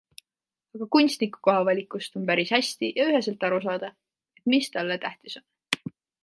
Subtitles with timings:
[0.77, 3.93] Aga kunstniku kohavalikust on päris hästi ja üheselt aru saada,
[4.41, 5.93] et mis talle tähtis on.